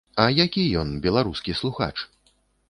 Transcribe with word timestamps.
А 0.21 0.23
які 0.45 0.63
ён, 0.83 0.89
беларускі 1.05 1.55
слухач? 1.61 1.93